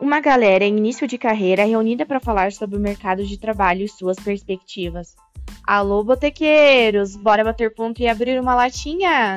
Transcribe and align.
Uma 0.00 0.18
galera 0.18 0.64
em 0.64 0.78
início 0.78 1.06
de 1.06 1.18
carreira 1.18 1.62
reunida 1.64 2.06
para 2.06 2.18
falar 2.18 2.52
sobre 2.52 2.78
o 2.78 2.80
mercado 2.80 3.22
de 3.22 3.38
trabalho 3.38 3.84
e 3.84 3.88
suas 3.88 4.16
perspectivas. 4.18 5.14
Alô, 5.66 6.02
botequeiros! 6.02 7.14
Bora 7.16 7.44
bater 7.44 7.74
ponto 7.74 8.00
e 8.00 8.08
abrir 8.08 8.40
uma 8.40 8.54
latinha? 8.54 9.36